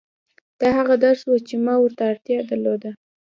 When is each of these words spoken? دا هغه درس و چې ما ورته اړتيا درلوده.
دا 0.59 0.67
هغه 0.77 0.95
درس 1.03 1.21
و 1.25 1.33
چې 1.47 1.55
ما 1.65 1.75
ورته 1.79 2.03
اړتيا 2.11 2.39
درلوده. 2.49 2.91